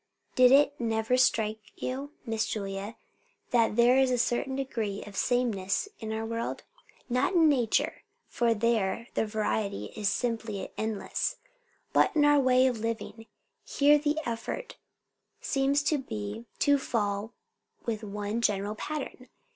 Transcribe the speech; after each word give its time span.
Did 0.33 0.51
it 0.51 0.73
never 0.81 1.15
strike 1.15 1.59
you, 1.75 2.11
Miss 2.25 2.47
Julia, 2.47 2.95
that 3.51 3.75
there 3.75 3.99
is 3.99 4.09
a 4.09 4.17
certain 4.17 4.55
degree 4.55 5.03
of 5.05 5.15
sameness 5.15 5.89
in 5.99 6.11
our 6.11 6.25
world? 6.25 6.63
Not 7.07 7.35
in 7.35 7.47
nature, 7.47 8.01
for 8.27 8.55
there 8.55 9.09
the 9.13 9.27
variety 9.27 9.93
is 9.95 10.09
simply 10.09 10.67
endless; 10.75 11.35
but 11.93 12.15
in 12.15 12.25
our 12.25 12.39
ways 12.39 12.71
of 12.71 12.79
living. 12.79 13.27
Here 13.63 13.99
the 13.99 14.17
effort 14.25 14.75
seems 15.39 15.83
to 15.83 15.99
be 15.99 16.47
to 16.57 16.79
fall 16.79 17.33
in 17.83 17.85
with 17.85 18.03
one 18.03 18.41
general 18.41 18.73
pattern. 18.73 19.29